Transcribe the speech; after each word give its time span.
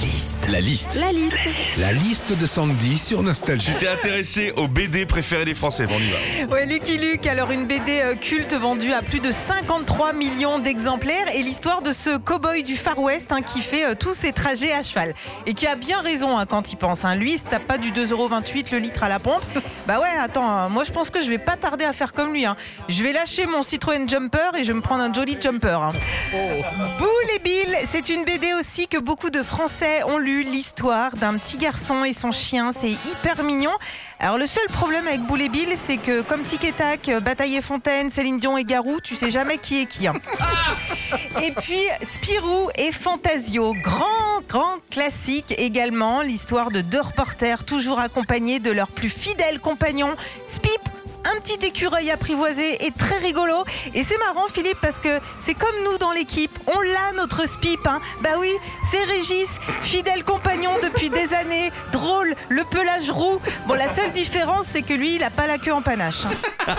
liste. 0.00 0.48
La 0.48 0.60
liste. 0.60 0.94
La 1.00 1.12
liste. 1.12 1.34
La 1.78 1.92
liste 1.92 2.32
de 2.32 2.46
Sandy 2.46 2.98
sur 2.98 3.22
Nostalgie. 3.22 3.72
J'étais 3.72 3.88
intéressé 3.88 4.52
aux 4.56 4.66
BD 4.66 5.04
préférés 5.06 5.44
des 5.44 5.54
Français. 5.54 5.86
Bon, 5.86 5.94
on 5.96 6.00
y 6.00 6.44
va. 6.46 6.52
Ouais, 6.54 6.66
Lucky 6.66 6.96
Luke, 6.96 7.26
alors 7.26 7.50
une 7.50 7.66
BD 7.66 8.00
euh, 8.02 8.14
culte 8.14 8.54
vendue 8.54 8.92
à 8.92 9.02
plus 9.02 9.20
de 9.20 9.30
53 9.30 10.12
millions 10.12 10.58
d'exemplaires 10.58 11.34
et 11.34 11.42
l'histoire 11.42 11.82
de 11.82 11.92
ce 11.92 12.16
cow-boy 12.16 12.62
du 12.64 12.76
Far 12.76 12.98
West 12.98 13.30
hein, 13.32 13.42
qui 13.42 13.60
fait 13.60 13.84
euh, 13.84 13.94
tous 13.94 14.14
ses 14.14 14.32
trajets 14.32 14.72
à 14.72 14.82
cheval 14.82 15.14
et 15.46 15.54
qui 15.54 15.66
a 15.66 15.76
bien 15.76 16.00
raison 16.00 16.36
hein, 16.38 16.46
quand 16.46 16.72
il 16.72 16.76
pense. 16.76 17.04
Hein. 17.04 17.14
Lui, 17.16 17.32
il 17.34 17.38
se 17.38 17.44
tape 17.44 17.66
pas 17.66 17.78
du 17.78 17.92
2,28€ 17.92 18.72
le 18.72 18.78
litre 18.78 19.02
à 19.02 19.08
la 19.08 19.18
pompe. 19.18 19.42
Bah 19.86 19.98
ouais, 19.98 20.20
attends, 20.22 20.48
hein, 20.48 20.68
moi 20.68 20.84
je 20.84 20.92
pense 20.92 21.10
que 21.10 21.20
je 21.20 21.28
vais 21.28 21.38
pas 21.38 21.56
tarder 21.56 21.84
à 21.84 21.92
faire 21.92 22.12
comme 22.12 22.32
lui. 22.32 22.44
hein. 22.46 22.54
Je 22.88 23.02
vais 23.02 23.12
lâcher 23.12 23.46
mon 23.46 23.62
Citroën 23.64 24.06
Jumper 24.08 24.38
et 24.56 24.62
je 24.62 24.68
vais 24.68 24.74
me 24.74 24.82
prendre 24.82 25.02
un 25.02 25.12
jolly 25.12 25.36
jumper. 25.40 25.80
hein. 25.82 25.92
Boule 26.98 27.08
et 27.34 27.38
Bill, 27.40 27.76
c'est 27.90 28.08
une 28.08 28.24
BD 28.24 28.52
aussi 28.60 28.86
que 28.86 28.98
beaucoup 28.98 29.30
de 29.30 29.42
Français 29.42 29.89
ont 30.06 30.18
lu, 30.18 30.42
l'histoire 30.42 31.14
d'un 31.16 31.36
petit 31.36 31.58
garçon 31.58 32.04
et 32.04 32.12
son 32.12 32.30
chien, 32.32 32.72
c'est 32.72 32.90
hyper 32.90 33.42
mignon. 33.42 33.72
Alors 34.18 34.38
le 34.38 34.46
seul 34.46 34.66
problème 34.72 35.06
avec 35.06 35.20
Boule 35.22 35.42
et 35.42 35.48
Bill, 35.48 35.74
c'est 35.82 35.96
que 35.96 36.20
comme 36.22 36.42
Tic 36.42 36.64
et 36.64 36.72
Tac, 36.72 37.10
Bataille 37.22 37.56
et 37.56 37.62
Fontaine, 37.62 38.10
Céline 38.10 38.38
Dion 38.38 38.56
et 38.58 38.64
Garou, 38.64 39.00
tu 39.02 39.14
sais 39.16 39.30
jamais 39.30 39.58
qui 39.58 39.82
est 39.82 39.86
qui. 39.86 40.06
hein. 40.06 40.14
Et 41.42 41.52
puis 41.52 41.80
Spirou 42.02 42.68
et 42.76 42.92
Fantasio, 42.92 43.74
grand, 43.82 44.40
grand 44.48 44.76
classique 44.90 45.54
également, 45.58 46.22
l'histoire 46.22 46.70
de 46.70 46.80
deux 46.80 47.00
reporters 47.00 47.64
toujours 47.64 47.98
accompagnés 48.00 48.58
de 48.60 48.70
leur 48.70 48.88
plus 48.88 49.08
fidèle 49.10 49.58
compagnon, 49.60 50.14
Spip. 50.46 50.79
Un 51.36 51.40
petit 51.40 51.64
écureuil 51.66 52.10
apprivoisé 52.10 52.84
et 52.86 52.90
très 52.92 53.18
rigolo. 53.18 53.64
Et 53.94 54.02
c'est 54.02 54.18
marrant, 54.18 54.46
Philippe, 54.52 54.78
parce 54.80 54.98
que 54.98 55.20
c'est 55.38 55.54
comme 55.54 55.74
nous 55.84 55.98
dans 55.98 56.12
l'équipe. 56.12 56.56
On 56.66 56.80
l'a, 56.80 57.12
notre 57.16 57.46
Spip. 57.48 57.86
Hein. 57.86 58.00
Bah 58.20 58.30
oui, 58.38 58.52
c'est 58.90 59.04
Régis, 59.04 59.48
fidèle 59.82 60.24
compagnon 60.24 60.70
depuis 60.82 61.08
des 61.10 61.32
années. 61.42 61.70
Drôle, 61.92 62.34
le 62.48 62.64
pelage 62.64 63.10
roux. 63.10 63.40
Bon, 63.66 63.74
la 63.74 63.94
seule 63.94 64.12
différence, 64.12 64.66
c'est 64.66 64.82
que 64.82 64.94
lui, 64.94 65.16
il 65.16 65.22
a 65.24 65.30
pas 65.30 65.46
la 65.46 65.58
queue 65.58 65.72
en 65.72 65.82
panache. 65.82 66.24
hein. 66.66 66.74